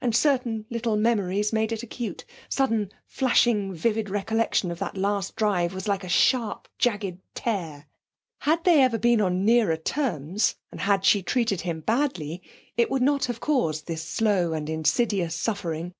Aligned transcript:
And 0.00 0.16
certain 0.16 0.64
little 0.70 0.96
memories 0.96 1.52
made 1.52 1.72
it 1.72 1.82
acute; 1.82 2.24
sudden 2.48 2.90
flashing 3.04 3.74
vivid 3.74 4.08
recollection 4.08 4.70
of 4.70 4.78
that 4.78 4.96
last 4.96 5.36
drive 5.36 5.74
was 5.74 5.86
like 5.86 6.02
a 6.02 6.08
sharp 6.08 6.68
jagged 6.78 7.18
tear. 7.34 7.84
Had 8.38 8.64
they 8.64 8.80
ever 8.80 8.96
been 8.96 9.20
on 9.20 9.44
nearer 9.44 9.76
terms, 9.76 10.54
and 10.72 10.80
had 10.80 11.04
she 11.04 11.22
treated 11.22 11.60
him 11.60 11.80
badly, 11.80 12.40
it 12.78 12.88
would 12.90 13.02
not 13.02 13.26
have 13.26 13.40
caused 13.40 13.86
this 13.86 14.02
slow 14.02 14.54
and 14.54 14.70
insidious 14.70 15.34
suffering. 15.34 15.92